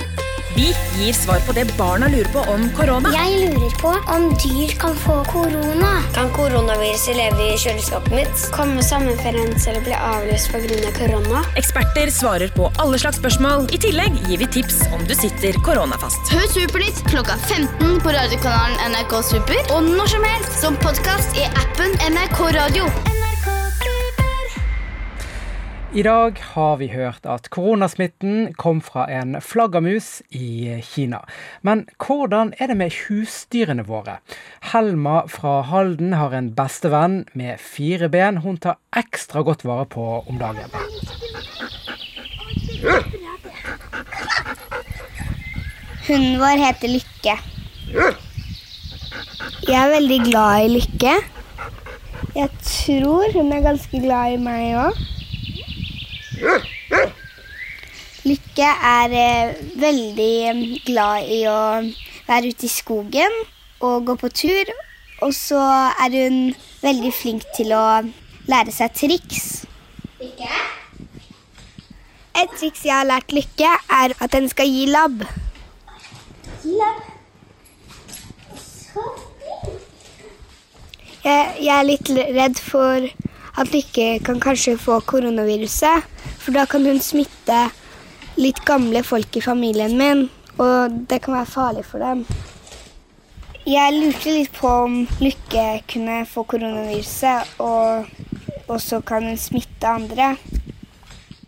Vi 0.54 0.74
gir 0.98 1.12
svar 1.12 1.40
på 1.46 1.52
det 1.52 1.64
barna 1.78 2.08
lurer 2.08 2.28
på 2.32 2.40
om 2.52 2.64
korona. 2.76 3.12
Jeg 3.14 3.52
lurer 3.52 3.76
på 3.80 3.92
om 4.14 4.28
dyr 4.42 4.74
kan 4.80 4.96
få 5.04 5.22
korona. 5.30 5.92
Kan 6.14 6.32
koronaviruset 6.36 7.16
leve 7.16 7.46
i 7.54 7.56
kjøleskapet 7.60 8.12
mitt? 8.16 8.44
Kommer 8.54 8.84
sommerferien 8.84 9.54
bli 9.84 9.94
avlyst 9.96 10.52
pga. 10.52 10.92
korona? 10.98 11.44
Eksperter 11.56 12.10
svarer 12.10 12.48
på 12.48 12.72
alle 12.78 12.98
slags 12.98 13.18
spørsmål. 13.18 13.68
I 13.72 13.78
tillegg 13.78 14.20
gir 14.28 14.38
vi 14.38 14.46
tips 14.58 14.82
om 14.92 15.06
du 15.08 15.14
sitter 15.14 15.56
koronafast. 15.64 16.32
Hør 16.32 16.46
Supernytt 16.52 17.00
klokka 17.08 17.38
15 17.48 18.00
på 18.04 18.12
radiokanalen 18.18 18.92
NRK 18.92 19.22
Super 19.22 19.72
og 19.72 19.88
når 19.88 20.14
som 20.16 20.28
helst 20.34 20.60
som 20.60 20.76
podkast 20.84 21.36
i 21.36 21.48
appen 21.64 21.98
NRK 22.12 22.40
Radio. 22.58 23.11
I 25.92 26.02
dag 26.02 26.38
har 26.54 26.76
vi 26.80 26.86
hørt 26.88 27.26
at 27.28 27.50
koronasmitten 27.52 28.54
kom 28.56 28.78
fra 28.80 29.02
en 29.12 29.34
flaggermus 29.44 30.22
i 30.32 30.78
Kina. 30.80 31.18
Men 31.60 31.82
hvordan 32.00 32.54
er 32.56 32.70
det 32.70 32.76
med 32.80 32.96
husdyrene 32.96 33.84
våre? 33.84 34.14
Helma 34.72 35.26
fra 35.28 35.58
Halden 35.68 36.16
har 36.16 36.32
en 36.32 36.48
bestevenn 36.56 37.26
med 37.36 37.60
fire 37.60 38.08
ben 38.08 38.40
hun 38.40 38.56
tar 38.56 38.80
ekstra 38.96 39.44
godt 39.44 39.66
vare 39.68 39.84
på 39.84 40.06
om 40.24 40.40
dagen. 40.40 40.72
Hunden 46.08 46.40
vår 46.40 46.66
heter 46.66 46.96
Lykke. 46.96 47.38
Jeg 49.68 49.80
er 49.84 49.96
veldig 49.98 50.22
glad 50.24 50.64
i 50.64 50.74
Lykke. 50.78 51.16
Jeg 52.32 52.48
tror 52.64 53.28
hun 53.36 53.52
er 53.52 53.66
ganske 53.68 54.06
glad 54.08 54.38
i 54.38 54.44
meg 54.48 54.86
òg. 54.88 55.08
Lykke 58.22 58.66
er 58.66 59.12
eh, 59.14 59.54
veldig 59.78 60.32
eh, 60.48 60.62
glad 60.86 61.28
i 61.30 61.40
å 61.50 61.58
være 62.26 62.50
ute 62.50 62.66
i 62.66 62.70
skogen 62.70 63.34
og 63.82 64.06
gå 64.08 64.16
på 64.18 64.30
tur. 64.34 64.72
Og 65.22 65.34
så 65.34 65.60
er 66.02 66.16
hun 66.16 66.38
veldig 66.82 67.12
flink 67.14 67.46
til 67.56 67.74
å 67.76 68.02
lære 68.50 68.74
seg 68.74 68.94
triks. 68.98 69.66
Lykke? 70.22 70.50
Et 72.42 72.54
triks 72.58 72.82
jeg 72.88 72.94
har 72.96 73.06
lært 73.06 73.34
Lykke, 73.34 73.70
er 74.02 74.14
at 74.18 74.34
den 74.34 74.48
skal 74.50 74.70
gi 74.70 74.86
labb. 74.90 75.22
Jeg, 81.22 81.42
jeg 81.62 81.74
er 81.76 81.86
litt 81.86 82.08
redd 82.10 82.58
for 82.58 83.06
at 83.62 83.70
Lykke 83.70 84.16
kan 84.26 84.42
kanskje 84.42 84.78
få 84.80 84.98
koronaviruset. 85.06 86.11
For 86.42 86.54
da 86.56 86.64
kan 86.66 86.82
hun 86.86 86.98
smitte 87.02 87.68
litt 88.40 88.62
gamle 88.66 89.04
folk 89.06 89.36
i 89.38 89.44
familien 89.44 89.94
min, 89.98 90.24
og 90.58 90.96
det 91.10 91.20
kan 91.22 91.36
være 91.36 91.50
farlig 91.52 91.84
for 91.86 92.02
dem. 92.02 92.24
Jeg 93.62 93.94
lurte 93.94 94.32
litt 94.34 94.50
på 94.56 94.70
om 94.88 94.96
Lykke 95.22 95.66
kunne 95.92 96.24
få 96.26 96.42
koronaviruset, 96.50 97.52
og, 97.62 98.08
og 98.66 98.80
så 98.82 98.98
kan 99.06 99.28
hun 99.28 99.38
smitte 99.38 99.86
andre. 99.86 100.32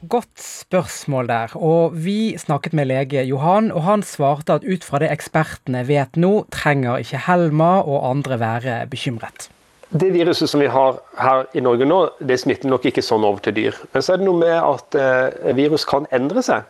Godt 0.05 0.39
spørsmål 0.39 1.27
der. 1.33 1.57
Og 1.59 1.97
vi 2.05 2.37
snakket 2.39 2.77
med 2.77 2.87
lege 2.93 3.25
Johan, 3.27 3.73
og 3.75 3.83
han 3.89 4.07
svarte 4.07 4.61
at 4.61 4.69
ut 4.69 4.87
fra 4.87 5.03
det 5.03 5.11
ekspertene 5.11 5.83
vet 5.89 6.15
nå, 6.21 6.45
trenger 6.55 7.03
ikke 7.03 7.25
Helma 7.27 7.81
og 7.83 8.07
andre 8.13 8.39
være 8.39 8.79
bekymret. 8.93 9.49
Det 9.95 10.09
viruset 10.11 10.51
som 10.51 10.59
vi 10.59 10.67
har 10.67 10.97
her 11.23 11.45
i 11.55 11.63
Norge 11.63 11.87
nå, 11.87 11.99
det 12.19 12.41
smitter 12.43 12.67
nok 12.71 12.89
ikke 12.91 13.03
sånn 13.05 13.23
over 13.27 13.45
til 13.45 13.55
dyr. 13.55 13.77
Men 13.95 14.03
så 14.03 14.15
er 14.15 14.19
det 14.19 14.27
noe 14.27 14.41
med 14.41 14.57
at 14.59 14.97
eh, 14.99 15.53
virus 15.55 15.87
kan 15.87 16.09
endre 16.15 16.43
seg. 16.43 16.67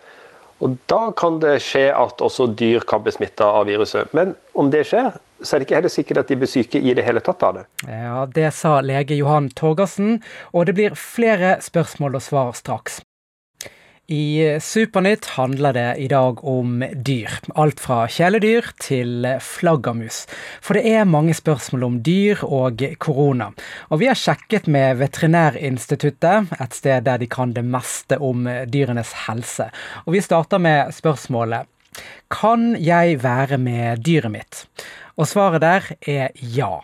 Og 0.62 0.76
da 0.93 1.07
kan 1.16 1.38
det 1.43 1.57
skje 1.64 1.87
at 1.97 2.21
også 2.25 2.50
dyr 2.57 2.85
kan 2.88 3.02
bli 3.04 3.14
smitta 3.16 3.49
av 3.59 3.64
viruset. 3.69 4.12
Men 4.16 4.35
om 4.52 4.69
det 4.73 4.85
skjer, 4.90 5.16
så 5.40 5.57
er 5.57 5.61
det 5.62 5.69
ikke 5.69 5.78
heller 5.81 5.93
sikkert 5.93 6.21
at 6.23 6.31
de 6.31 6.38
blir 6.40 6.52
syke 6.52 6.81
i 6.81 6.95
det 6.97 7.04
hele 7.07 7.23
tatt 7.25 7.43
av 7.49 7.59
det. 7.59 7.64
Ja, 7.88 8.26
Det 8.26 8.52
sa 8.54 8.76
lege 8.85 9.16
Johan 9.16 9.49
Torgersen, 9.50 10.23
og 10.52 10.69
det 10.69 10.76
blir 10.78 10.97
flere 10.99 11.57
spørsmål 11.64 12.21
og 12.21 12.25
svar 12.28 12.52
straks. 12.57 13.00
I 14.07 14.59
Supernytt 14.61 15.25
handler 15.39 15.73
det 15.73 15.97
i 15.97 16.09
dag 16.13 16.43
om 16.45 16.83
dyr. 17.07 17.39
Alt 17.57 17.79
fra 17.81 18.03
kjæledyr 18.05 18.67
til 18.85 19.25
flaggermus. 19.41 20.27
For 20.61 20.77
det 20.77 20.91
er 20.93 21.09
mange 21.09 21.33
spørsmål 21.33 21.87
om 21.87 21.97
dyr 22.05 22.43
og 22.45 22.85
korona. 23.01 23.49
Og 23.89 24.03
vi 24.03 24.11
har 24.11 24.19
sjekket 24.21 24.69
med 24.69 25.01
Veterinærinstituttet, 25.01 26.53
et 26.61 26.77
sted 26.77 27.07
der 27.09 27.23
de 27.23 27.31
kan 27.33 27.57
det 27.57 27.65
meste 27.65 28.21
om 28.21 28.45
dyrenes 28.69 29.15
helse. 29.25 29.71
Og 30.05 30.13
vi 30.19 30.21
starter 30.21 30.61
med 30.61 30.93
spørsmålet 30.93 31.65
Kan 32.29 32.77
jeg 32.77 33.23
være 33.23 33.57
med 33.57 34.05
dyret 34.05 34.31
mitt? 34.37 34.67
Og 35.17 35.31
svaret 35.33 35.63
der 35.65 35.93
er 36.05 36.29
ja. 36.37 36.83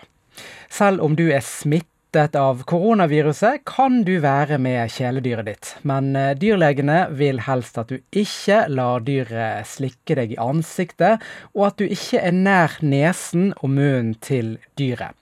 Selv 0.71 1.03
om 1.05 1.17
du 1.17 1.29
er 1.29 1.45
smittet 1.45 1.91
smittet 2.11 2.35
av 2.35 2.65
koronaviruset, 2.67 3.63
kan 3.65 4.03
du 4.03 4.19
være 4.19 4.59
med 4.59 4.91
kjæledyret 4.91 5.47
ditt. 5.47 5.69
Men 5.87 6.17
eh, 6.17 6.35
dyrlegene 6.35 7.07
vil 7.15 7.39
helst 7.47 7.79
at 7.79 7.89
du 7.89 8.01
ikke 8.11 8.65
lar 8.69 9.05
dyret 9.07 9.69
slikke 9.71 10.17
deg 10.19 10.35
i 10.35 10.41
ansiktet, 10.43 11.23
og 11.55 11.69
at 11.69 11.79
du 11.79 11.87
ikke 11.87 12.19
er 12.19 12.35
nær 12.35 12.75
nesen 12.83 13.53
og 13.63 13.71
munnen 13.71 14.17
til 14.19 14.59
dyret. 14.75 15.15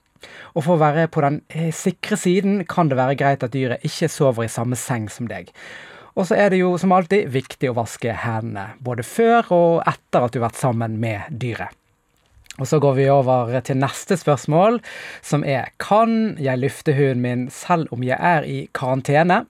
Og 0.55 0.65
for 0.65 0.75
å 0.75 0.81
være 0.81 1.05
på 1.13 1.21
den 1.21 1.41
eh, 1.49 1.69
sikre 1.69 2.17
siden 2.17 2.65
kan 2.65 2.89
det 2.89 2.97
være 2.97 3.19
greit 3.21 3.45
at 3.45 3.53
dyret 3.53 3.85
ikke 3.85 4.09
sover 4.09 4.47
i 4.47 4.49
samme 4.49 4.75
seng 4.75 5.11
som 5.13 5.29
deg. 5.29 5.53
Og 6.17 6.25
så 6.25 6.39
er 6.41 6.49
det 6.49 6.63
jo 6.63 6.73
som 6.81 6.91
alltid 6.91 7.29
viktig 7.29 7.69
å 7.69 7.77
vaske 7.77 8.17
hendene, 8.25 8.71
både 8.81 9.05
før 9.05 9.53
og 9.53 9.83
etter 9.85 10.25
at 10.25 10.33
du 10.33 10.41
har 10.41 10.49
vært 10.49 10.63
sammen 10.63 10.97
med 10.97 11.29
dyret. 11.29 11.78
Og 12.59 12.67
så 12.67 12.79
går 12.83 12.97
vi 12.97 13.07
over 13.11 13.53
til 13.63 13.79
neste 13.79 14.17
spørsmål, 14.19 14.81
som 15.23 15.45
er 15.47 15.71
Kan 15.79 16.35
jeg 16.39 16.59
lufte 16.59 16.93
huden 16.93 17.21
min 17.23 17.47
selv 17.49 17.87
om 17.95 18.03
jeg 18.03 18.19
er 18.19 18.43
i 18.43 18.67
karantene? 18.75 19.45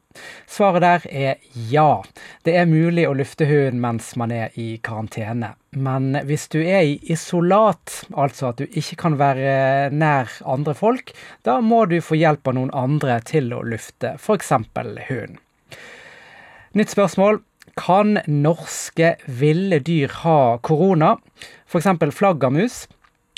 Svaret 0.47 0.81
der 0.81 1.07
er 1.09 1.35
ja. 1.71 2.01
Det 2.45 2.53
er 2.57 2.69
mulig 2.69 3.07
å 3.09 3.15
lufte 3.17 3.47
huden 3.49 3.81
mens 3.81 4.13
man 4.19 4.31
er 4.31 4.53
i 4.59 4.77
karantene. 4.83 5.55
Men 5.71 6.15
hvis 6.25 6.47
du 6.53 6.59
er 6.61 6.85
i 6.85 6.99
isolat, 7.09 8.03
altså 8.13 8.51
at 8.51 8.61
du 8.61 8.65
ikke 8.69 8.97
kan 9.03 9.17
være 9.19 9.89
nær 9.89 10.29
andre 10.45 10.73
folk, 10.77 11.13
da 11.45 11.59
må 11.61 11.85
du 11.89 11.99
få 12.01 12.17
hjelp 12.17 12.47
av 12.49 12.57
noen 12.57 12.73
andre 12.73 13.19
til 13.25 13.53
å 13.53 13.61
lufte, 13.65 14.15
f.eks. 14.17 14.53
hunden. 15.09 15.39
Nytt 16.77 16.93
spørsmål. 16.93 17.41
Kan 17.79 18.17
norske 18.27 19.13
ville 19.39 19.77
dyr 19.79 20.11
ha 20.25 20.57
korona? 20.65 21.13
F.eks. 21.69 21.87
flaggermus? 22.17 22.87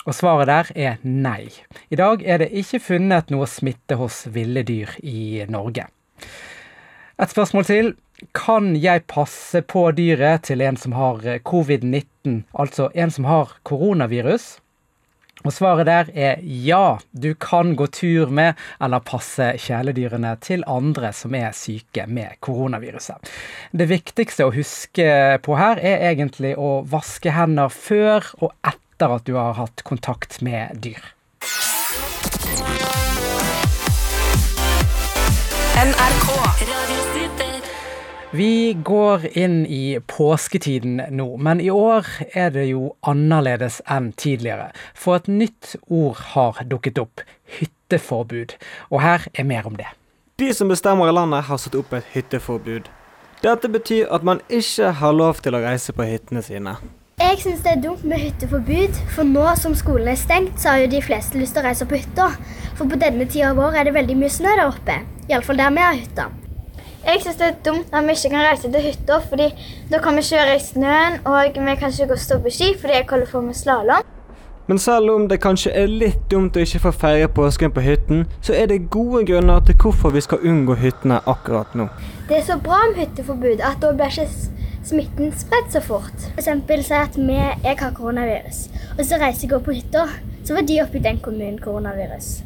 Og 0.08 0.15
svaret 0.17 0.50
der 0.50 0.72
er 0.75 1.01
nei. 1.03 1.51
I 1.93 2.00
dag 2.00 2.24
er 2.25 2.41
det 2.41 2.51
ikke 2.58 2.81
funnet 2.81 3.29
noe 3.34 3.46
smitte 3.50 4.00
hos 4.00 4.24
ville 4.34 4.63
dyr 4.65 4.96
i 5.05 5.43
Norge. 5.51 5.86
Et 7.22 7.29
spørsmål 7.29 7.67
til. 7.70 7.93
Kan 8.38 8.75
jeg 8.77 9.08
passe 9.10 9.63
på 9.65 9.88
dyret 9.98 10.43
til 10.46 10.62
en 10.62 10.75
som 10.77 10.93
har 10.93 11.24
covid-19, 11.41 12.43
altså 12.53 12.91
en 12.93 13.10
som 13.10 13.25
har 13.25 13.55
koronavirus? 13.65 14.60
Og 15.41 15.53
svaret 15.55 15.88
der 15.89 16.12
er 16.13 16.41
ja, 16.46 17.00
du 17.17 17.34
kan 17.34 17.74
gå 17.75 17.88
tur 17.89 18.29
med 18.29 18.60
eller 18.81 19.01
passe 19.01 19.48
kjæledyrene 19.63 20.36
til 20.41 20.62
andre 20.70 21.10
som 21.17 21.34
er 21.34 21.50
syke 21.58 22.05
med 22.05 22.38
koronaviruset. 22.46 23.17
Det 23.74 23.89
viktigste 23.89 24.46
å 24.46 24.53
huske 24.53 25.08
på 25.41 25.58
her 25.58 25.81
er 25.81 26.05
egentlig 26.12 26.53
å 26.62 26.84
vaske 26.86 27.34
hender 27.34 27.74
før 27.74 28.29
og 28.38 28.53
etter 28.62 28.77
etter 29.01 29.15
at 29.15 29.25
du 29.25 29.34
har 29.34 29.55
hatt 29.58 29.81
kontakt 29.81 30.41
med 30.41 30.77
dyr. 30.77 31.01
Vi 38.31 38.74
går 38.74 39.25
inn 39.38 39.65
i 39.65 40.00
påsketiden 40.08 41.01
nå, 41.10 41.25
men 41.38 41.60
i 41.60 41.72
år 41.74 42.05
er 42.38 42.53
det 42.53 42.67
jo 42.70 42.93
annerledes 43.01 43.81
enn 43.89 44.12
tidligere. 44.13 44.70
For 44.93 45.17
et 45.17 45.27
nytt 45.27 45.75
ord 45.89 46.22
har 46.36 46.62
dukket 46.62 47.01
opp 47.01 47.25
hytteforbud. 47.58 48.55
Og 48.93 49.01
her 49.01 49.25
er 49.34 49.50
mer 49.50 49.65
om 49.65 49.75
det. 49.81 49.89
De 50.38 50.53
som 50.53 50.70
bestemmer 50.70 51.10
i 51.10 51.17
landet, 51.17 51.50
har 51.50 51.60
satt 51.60 51.75
opp 51.75 51.91
et 51.98 52.08
hytteforbud. 52.13 52.88
Dette 53.41 53.67
betyr 53.67 54.13
at 54.13 54.24
man 54.24 54.46
ikke 54.48 54.93
har 55.01 55.17
lov 55.17 55.41
til 55.41 55.58
å 55.58 55.65
reise 55.65 55.91
på 55.98 56.05
hyttene 56.05 56.46
sine. 56.46 56.77
Jeg 57.21 57.37
syns 57.37 57.59
det 57.61 57.69
er 57.69 57.81
dumt 57.83 58.03
med 58.03 58.17
hytteforbud, 58.17 58.95
for 59.13 59.27
nå 59.29 59.43
som 59.59 59.75
skolen 59.77 60.07
er 60.09 60.17
stengt, 60.17 60.55
så 60.57 60.71
har 60.71 60.79
jo 60.81 60.87
de 60.89 61.01
fleste 61.05 61.37
lyst 61.37 61.53
til 61.53 61.61
å 61.61 61.67
reise 61.67 61.85
på 61.85 61.99
hytta. 61.99 62.31
For 62.79 62.89
på 62.89 62.97
denne 62.97 63.27
tida 63.29 63.51
av 63.51 63.59
året 63.61 63.77
er 63.77 63.87
det 63.87 63.93
veldig 63.93 64.15
mye 64.17 64.33
snø 64.33 64.53
der 64.57 64.63
oppe. 64.65 64.95
Iallfall 65.29 65.61
der 65.61 65.75
vi 65.75 65.83
har 65.85 65.99
hytta. 65.99 66.25
Jeg 67.05 67.21
syns 67.21 67.37
det 67.37 67.45
er 67.45 67.59
dumt 67.67 67.93
når 67.93 68.07
vi 68.07 68.15
ikke 68.17 68.31
kan 68.33 68.47
reise 68.47 68.71
til 68.73 68.87
hytta, 68.87 69.19
fordi 69.29 69.47
da 69.91 69.99
kan 70.01 70.17
vi 70.17 70.23
kjøre 70.31 70.55
i 70.55 70.63
snøen, 70.65 71.19
og 71.21 71.37
vi 71.45 71.53
kan 71.77 71.93
ikke 71.93 72.07
gå 72.09 72.17
og 72.17 72.23
stå 72.25 72.39
på 72.41 72.53
ski 72.57 72.71
fordi 72.81 72.97
jeg 72.97 73.07
holder 73.11 73.29
på 73.35 73.41
med 73.45 73.59
slalåm. 73.61 74.09
Men 74.71 74.79
selv 74.79 75.13
om 75.13 75.27
det 75.29 75.41
kanskje 75.43 75.75
er 75.77 75.89
litt 75.89 76.25
dumt 76.31 76.57
å 76.57 76.65
ikke 76.65 76.79
få 76.87 76.91
feire 77.03 77.29
påsken 77.37 77.73
på 77.75 77.83
hytten, 77.85 78.25
så 78.41 78.57
er 78.57 78.69
det 78.71 78.87
gode 78.89 79.27
grunner 79.29 79.61
til 79.67 79.77
hvorfor 79.77 80.13
vi 80.15 80.25
skal 80.25 80.41
unngå 80.47 80.77
hyttene 80.79 81.21
akkurat 81.29 81.77
nå. 81.77 81.85
Det 82.29 82.39
er 82.39 82.45
så 82.49 82.57
bra 82.57 82.81
med 82.89 83.01
hytteforbud 83.03 83.61
at 83.61 83.81
da 83.83 83.93
blir 83.93 84.09
ikke 84.09 84.29
smitten 84.91 85.31
spredt 85.39 85.71
så 85.74 85.81
fort. 85.83 86.17
For 86.33 86.41
eksempel 86.41 86.83
si 86.83 86.93
at 86.98 87.17
vi, 87.17 87.39
jeg 87.63 87.77
har 87.79 87.93
koronavirus, 87.95 88.65
og 88.98 89.03
så 89.07 89.19
reiser 89.21 89.48
jeg 89.48 89.57
opp 89.57 89.67
på 89.69 89.75
hytta, 89.77 90.07
så 90.43 90.57
var 90.57 90.65
de 90.67 90.81
oppe 90.83 91.00
i 91.00 91.03
den 91.05 91.19
kommunen 91.24 91.60
koronavirus. 91.62 92.41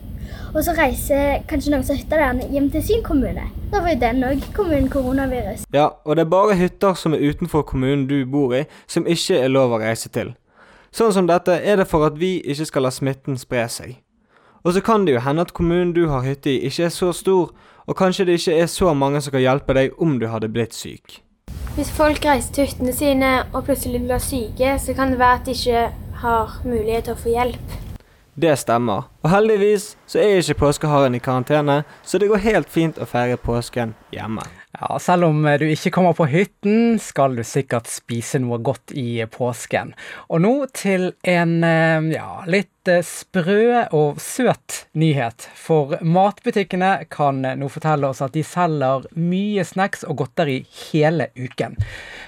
Og 0.54 0.64
så 0.64 0.76
reiser 0.78 1.42
kanskje 1.50 1.74
noen 1.74 1.84
som 1.84 1.98
hytta 1.98 2.20
der 2.20 2.46
hjem 2.54 2.70
til 2.72 2.84
sin 2.84 3.04
kommune. 3.04 3.48
Da 3.72 3.82
var 3.82 3.96
jo 3.96 4.00
den 4.04 4.24
òg 4.24 4.46
kommunen 4.56 4.90
koronavirus. 4.94 5.66
Ja, 5.74 5.90
og 6.06 6.16
det 6.16 6.26
er 6.26 6.32
bare 6.32 6.56
hytter 6.60 6.94
som 6.94 7.14
er 7.18 7.26
utenfor 7.26 7.66
kommunen 7.68 8.08
du 8.08 8.22
bor 8.30 8.54
i, 8.56 8.64
som 8.88 9.08
ikke 9.08 9.42
er 9.42 9.52
lov 9.52 9.76
å 9.76 9.82
reise 9.82 10.12
til. 10.14 10.36
Sånn 10.96 11.12
som 11.12 11.28
dette 11.28 11.58
er 11.60 11.82
det 11.82 11.90
for 11.92 12.08
at 12.08 12.16
vi 12.20 12.38
ikke 12.40 12.70
skal 12.70 12.88
la 12.88 12.94
smitten 12.94 13.40
spre 13.42 13.66
seg. 13.68 13.98
Og 14.64 14.74
så 14.74 14.82
kan 14.86 15.04
det 15.06 15.18
jo 15.18 15.26
hende 15.26 15.44
at 15.44 15.54
kommunen 15.54 15.94
du 15.94 16.06
har 16.10 16.24
hytte 16.26 16.54
i 16.54 16.62
ikke 16.70 16.88
er 16.88 16.94
så 16.94 17.12
stor, 17.14 17.52
og 17.86 17.98
kanskje 18.00 18.30
det 18.30 18.40
ikke 18.40 18.56
er 18.62 18.72
så 18.72 18.94
mange 18.94 19.22
som 19.22 19.36
kan 19.36 19.44
hjelpe 19.44 19.76
deg 19.78 20.00
om 20.02 20.18
du 20.20 20.30
hadde 20.32 20.50
blitt 20.50 20.74
syk. 20.74 21.25
Hvis 21.76 21.90
folk 21.92 22.24
reiser 22.24 22.54
til 22.56 22.70
hyttene 22.70 22.94
sine 22.96 23.30
og 23.52 23.66
plutselig 23.68 24.00
blir 24.06 24.22
syke, 24.24 24.78
så 24.80 24.94
kan 24.96 25.10
det 25.12 25.18
være 25.20 25.40
at 25.42 25.50
de 25.50 25.52
ikke 25.52 25.82
har 26.22 26.54
mulighet 26.64 27.10
til 27.10 27.16
å 27.18 27.20
få 27.20 27.34
hjelp. 27.34 27.74
Det 28.40 28.54
stemmer. 28.62 29.10
Og 29.26 29.32
heldigvis 29.34 29.96
så 30.06 30.20
er 30.22 30.38
ikke 30.38 30.60
påskeharen 30.60 31.18
i 31.18 31.22
karantene, 31.24 31.80
så 32.06 32.22
det 32.22 32.30
går 32.30 32.44
helt 32.44 32.70
fint 32.70 33.00
å 33.02 33.08
feire 33.10 33.40
påsken 33.42 33.96
hjemme. 34.14 34.46
Ja, 34.80 35.00
Selv 35.00 35.30
om 35.30 35.44
du 35.60 35.66
ikke 35.70 35.92
kommer 35.94 36.14
på 36.14 36.28
hytten, 36.28 37.00
skal 37.00 37.36
du 37.38 37.44
sikkert 37.48 37.88
spise 37.90 38.42
noe 38.44 38.60
godt 38.60 38.92
i 38.94 39.24
påsken. 39.32 39.94
Og 40.30 40.44
nå 40.44 40.54
til 40.76 41.14
en 41.24 41.54
eh, 41.64 42.10
ja, 42.16 42.44
litt 42.50 42.92
eh, 42.92 43.06
sprø 43.06 43.86
og 43.96 44.20
søt 44.22 44.82
nyhet. 45.00 45.48
For 45.56 45.96
matbutikkene 46.04 47.08
kan 47.14 47.40
nå 47.46 47.72
fortelle 47.72 48.12
oss 48.12 48.24
at 48.26 48.36
de 48.36 48.44
selger 48.46 49.08
mye 49.16 49.64
snacks 49.66 50.04
og 50.06 50.20
godteri 50.26 50.60
hele 50.90 51.30
uken. 51.40 51.80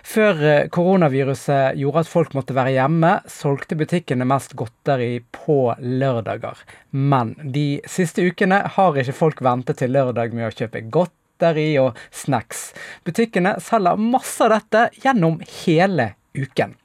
Før 0.08 0.44
eh, 0.48 0.66
koronaviruset 0.72 1.76
gjorde 1.82 2.06
at 2.06 2.12
folk 2.14 2.38
måtte 2.38 2.56
være 2.56 2.78
hjemme, 2.78 3.18
solgte 3.28 3.76
butikkene 3.80 4.28
mest 4.30 4.56
godteri 4.56 5.18
på 5.36 5.60
lørdager. 5.84 6.64
Men 6.92 7.36
de 7.44 7.82
siste 7.90 8.24
ukene 8.24 8.62
har 8.78 8.98
ikke 8.98 9.16
folk 9.16 9.44
ventet 9.46 9.82
til 9.82 9.94
lørdag 9.96 10.36
med 10.36 10.50
å 10.50 10.56
kjøpe 10.56 10.86
godteri 10.94 11.70
og 11.82 11.98
snacks. 12.16 12.72
Butikkene 13.08 13.58
selger 13.64 14.00
masse 14.00 14.44
av 14.46 14.56
dette 14.56 14.88
gjennom 15.04 15.42
hele 15.64 16.14
uken. 16.38 16.78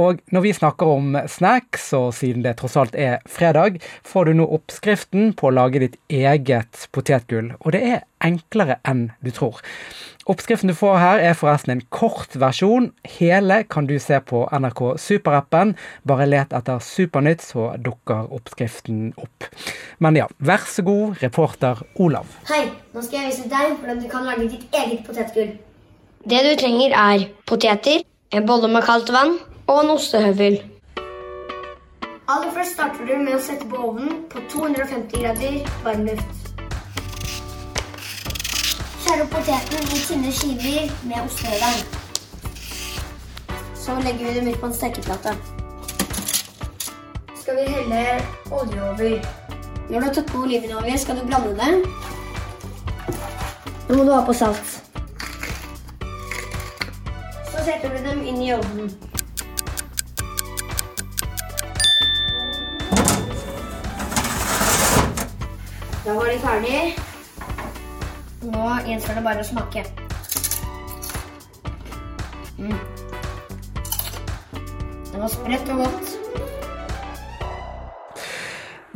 Og 0.00 0.22
når 0.32 0.44
vi 0.46 0.52
snakker 0.56 0.88
om 0.88 1.16
snacks, 1.28 1.90
og 1.96 2.14
siden 2.16 2.44
det 2.46 2.54
tross 2.60 2.78
alt 2.80 2.94
er 2.98 3.20
fredag, 3.28 3.76
får 4.08 4.28
du 4.30 4.38
nå 4.38 4.46
oppskriften 4.56 5.34
på 5.36 5.50
å 5.50 5.54
lage 5.54 5.82
ditt 5.82 5.98
eget 6.08 6.86
potetgull. 6.96 7.52
Og 7.60 7.74
det 7.76 7.82
er 7.84 8.04
enklere 8.24 8.78
enn 8.88 9.10
du 9.20 9.30
tror. 9.34 9.60
Oppskriften 10.30 10.70
du 10.70 10.74
får 10.78 10.98
her, 11.02 11.18
er 11.18 11.34
forresten 11.34 11.72
en 11.74 11.80
kort 11.90 12.36
versjon. 12.38 12.92
Hele 13.18 13.62
kan 13.66 13.88
du 13.90 13.96
se 13.98 14.20
på 14.22 14.44
NRK 14.54 14.82
Super-appen. 15.02 15.74
Bare 16.06 16.28
let 16.28 16.54
etter 16.54 16.78
Supernytt, 16.78 17.42
så 17.42 17.72
dukker 17.82 18.30
oppskriften 18.30 19.08
opp. 19.18 19.48
Men 19.98 20.20
ja, 20.20 20.28
vær 20.38 20.62
så 20.70 20.84
god, 20.86 21.18
reporter 21.24 21.82
Olav. 21.98 22.30
Hei, 22.52 22.68
nå 22.94 23.02
skal 23.02 23.24
jeg 23.24 23.32
vise 23.32 23.50
deg 23.50 23.74
hvordan 23.80 24.02
du 24.04 24.06
kan 24.12 24.28
lage 24.28 24.46
ditt 24.52 24.78
eget 24.78 25.02
potetgull. 25.08 25.56
Det 26.22 26.44
du 26.46 26.52
trenger 26.60 26.94
er 26.94 27.26
poteter, 27.50 28.04
en 28.30 28.46
bolle 28.46 28.70
med 28.70 28.86
kaldt 28.86 29.10
vann 29.10 29.40
og 29.66 29.80
en 29.80 29.96
ostehøvel. 29.96 30.60
Aller 32.30 32.54
først 32.54 32.78
starter 32.78 33.10
du 33.10 33.16
med 33.18 33.34
å 33.34 33.42
sette 33.42 33.66
på 33.66 33.82
ovnen 33.90 34.22
på 34.30 34.46
250 34.54 35.18
grader 35.18 35.58
varm 35.82 36.06
luft. 39.12 39.22
Skjær 39.22 39.24
opp 39.24 39.34
poteten 39.34 39.82
i 39.92 39.98
tynne 40.06 40.30
skiver 40.32 40.92
med 41.04 41.18
ostehøvelen. 41.20 41.84
Så 43.76 43.96
legger 44.00 44.24
vi 44.24 44.34
dem 44.38 44.48
ut 44.48 44.60
på 44.60 44.66
en 44.66 44.74
stekeplate. 44.74 45.34
Skal 47.40 47.56
vi 47.56 47.66
helle 47.74 48.22
olje 48.50 48.80
over. 48.80 49.26
Når 49.90 50.00
du 50.00 50.06
har 50.06 50.14
tatt 50.14 50.32
på 50.32 50.38
olivenolje, 50.38 50.98
skal 50.98 51.20
du 51.20 51.26
blande 51.26 51.52
det. 51.60 51.84
Nå 53.88 53.96
må 53.96 54.04
du 54.04 54.14
ha 54.14 54.24
på 54.24 54.32
salt. 54.32 54.80
Så 57.52 57.68
setter 57.68 57.92
du 57.92 58.00
dem 58.08 58.24
inn 58.24 58.42
i 58.42 58.52
ovnen. 58.56 58.92
Da 66.04 66.14
var 66.14 66.24
de 66.32 66.38
ferdig. 66.48 67.11
Nå 68.42 68.64
gjenstår 68.86 69.20
det 69.20 69.22
bare 69.22 69.44
å 69.44 69.46
smake. 69.46 69.84
Mm. 72.58 72.74
Det 75.12 75.20
var 75.20 75.30
spredt 75.30 75.70
og 75.70 75.84
godt. 75.84 76.18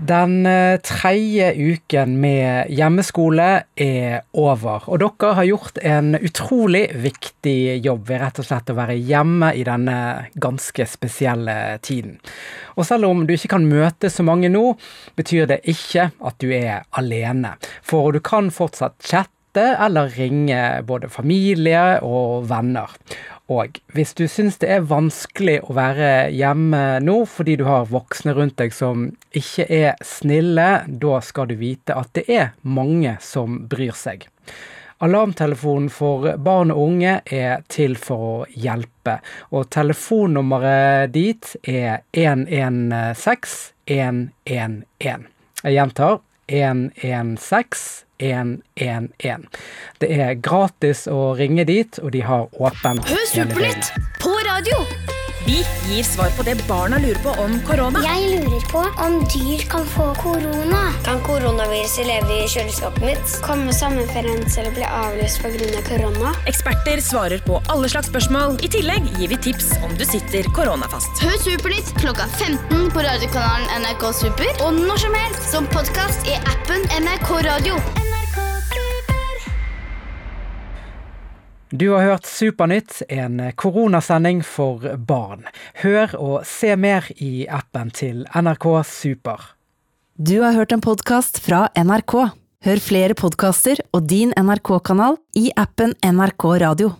Den 0.06 0.46
eh, 0.46 0.76
tredje 0.84 1.52
uken 1.56 2.18
med 2.20 2.68
hjemmeskole 2.70 3.46
er 3.80 4.26
over, 4.36 4.84
og 4.90 5.00
dere 5.00 5.30
har 5.38 5.46
gjort 5.48 5.78
en 5.80 6.18
utrolig 6.18 6.84
viktig 7.00 7.78
jobb 7.84 8.04
ved 8.10 8.20
rett 8.20 8.42
og 8.42 8.46
slett 8.46 8.70
å 8.70 8.76
være 8.76 8.98
hjemme 8.98 9.54
i 9.56 9.64
denne 9.66 9.96
ganske 10.34 10.86
spesielle 10.90 11.56
tiden. 11.86 12.18
Og 12.76 12.86
selv 12.86 13.08
om 13.08 13.24
du 13.26 13.34
ikke 13.34 13.54
kan 13.56 13.66
møte 13.66 14.10
så 14.12 14.26
mange 14.26 14.52
nå, 14.52 14.74
betyr 15.16 15.48
det 15.54 15.62
ikke 15.64 16.10
at 16.18 16.38
du 16.44 16.52
er 16.52 16.84
alene. 17.00 17.56
For 17.82 18.12
du 18.12 18.20
kan 18.20 18.52
fortsatt 18.54 19.00
chatte 19.00 19.35
eller 19.62 20.12
ringe 20.16 20.60
både 20.86 21.08
familie 21.12 22.00
og 22.04 22.46
venner. 22.50 22.92
Og 23.52 23.78
hvis 23.94 24.14
du 24.18 24.24
syns 24.26 24.58
det 24.58 24.70
er 24.74 24.86
vanskelig 24.90 25.60
å 25.62 25.74
være 25.76 26.30
hjemme 26.34 26.98
nå 27.04 27.20
fordi 27.30 27.54
du 27.60 27.66
har 27.68 27.86
voksne 27.90 28.34
rundt 28.34 28.56
deg 28.58 28.74
som 28.74 29.06
ikke 29.38 29.68
er 29.70 30.00
snille, 30.02 30.70
da 30.88 31.20
skal 31.22 31.52
du 31.52 31.54
vite 31.60 31.94
at 31.94 32.10
det 32.18 32.26
er 32.26 32.56
mange 32.62 33.14
som 33.22 33.60
bryr 33.70 33.94
seg. 33.94 34.26
Alarmtelefonen 35.04 35.90
for 35.92 36.24
barn 36.40 36.72
og 36.72 36.80
unge 36.86 37.18
er 37.28 37.60
til 37.68 37.98
for 38.00 38.22
å 38.26 38.46
hjelpe, 38.56 39.18
og 39.52 39.68
telefonnummeret 39.76 41.12
dit 41.12 41.50
er 41.68 42.00
116 42.16 43.74
111. 43.86 45.28
Jeg 45.62 45.76
gjentar 45.76 46.18
116 46.48 48.05
111. 48.18 49.46
Det 50.00 50.10
er 50.16 50.34
gratis 50.40 51.06
å 51.10 51.34
ringe 51.38 51.66
dit, 51.68 52.00
og 52.02 52.12
de 52.16 52.24
har 52.26 52.48
åpen 52.56 53.02
Hør 53.06 53.28
Supernytt 53.32 53.92
på 54.22 54.34
radio! 54.48 54.84
Vi 55.46 55.60
gir 55.86 56.02
svar 56.02 56.30
på 56.36 56.42
det 56.42 56.56
barna 56.68 56.98
lurer 56.98 57.18
på 57.22 57.30
om 57.42 57.52
korona. 57.68 58.00
Jeg 58.02 58.30
lurer 58.32 58.64
på 58.66 58.80
om 59.04 59.18
dyr 59.30 59.60
kan 59.70 59.84
få 59.86 60.08
korona. 60.18 60.80
Kan 61.06 61.20
koronaviruset 61.22 62.08
leve 62.08 62.38
i 62.42 62.48
kjøleskapet 62.50 63.04
mitt? 63.06 63.34
Kommer 63.46 63.76
sommerferien 63.76 64.42
eller 64.42 64.74
bli 64.74 64.88
avlyst 64.88 65.38
pga. 65.44 65.82
korona? 65.86 66.32
Eksperter 66.50 67.00
svarer 67.00 67.44
på 67.46 67.60
alle 67.70 67.88
slags 67.88 68.10
spørsmål. 68.10 68.58
I 68.66 68.72
tillegg 68.74 69.06
gir 69.20 69.30
vi 69.30 69.38
tips 69.48 69.70
om 69.86 69.94
du 69.94 70.02
sitter 70.04 70.50
koronafast. 70.56 71.22
Hør 71.22 71.38
Supernytt 71.44 71.94
klokka 72.00 72.26
15 72.40 72.90
på 72.90 73.06
radiokanalen 73.06 73.86
NRK 73.86 74.02
Super 74.24 74.66
og 74.66 74.74
når 74.82 74.98
som 75.04 75.14
helst 75.22 75.46
som 75.52 75.70
podkast 75.70 76.26
i 76.26 76.34
appen 76.42 76.90
NRK 77.04 77.30
Radio. 77.46 77.78
Du 81.70 81.88
har 81.90 82.04
hørt 82.04 82.26
Supernytt, 82.26 83.02
en 83.08 83.40
koronasending 83.58 84.44
for 84.46 84.84
barn. 84.96 85.42
Hør 85.82 86.12
og 86.14 86.44
se 86.46 86.70
mer 86.78 87.08
i 87.18 87.48
appen 87.50 87.90
til 87.90 88.22
NRK 88.30 88.66
Super. 88.86 89.48
Du 90.14 90.38
har 90.44 90.54
hørt 90.54 90.72
en 90.72 90.84
podkast 90.84 91.42
fra 91.42 91.66
NRK. 91.74 92.14
Hør 92.66 92.80
flere 92.82 93.18
podkaster 93.18 93.82
og 93.92 94.06
din 94.06 94.30
NRK-kanal 94.38 95.18
i 95.34 95.50
appen 95.58 95.92
NRK 96.06 96.46
Radio. 96.62 96.96